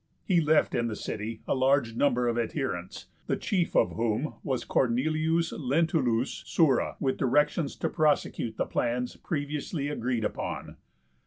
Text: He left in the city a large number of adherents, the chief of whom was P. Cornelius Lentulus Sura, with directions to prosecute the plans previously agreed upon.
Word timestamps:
He 0.25 0.41
left 0.41 0.73
in 0.73 0.87
the 0.87 0.95
city 0.95 1.41
a 1.47 1.53
large 1.53 1.93
number 1.95 2.27
of 2.27 2.35
adherents, 2.35 3.05
the 3.27 3.37
chief 3.37 3.75
of 3.75 3.91
whom 3.91 4.33
was 4.43 4.63
P. 4.63 4.67
Cornelius 4.69 5.51
Lentulus 5.51 6.41
Sura, 6.47 6.95
with 6.99 7.17
directions 7.17 7.75
to 7.75 7.87
prosecute 7.87 8.57
the 8.57 8.65
plans 8.65 9.15
previously 9.17 9.89
agreed 9.89 10.25
upon. 10.25 10.77